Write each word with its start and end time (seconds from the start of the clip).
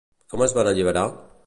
Com 0.33 0.43
es 0.45 0.55
van 0.59 0.71
alliberar? 0.73 1.07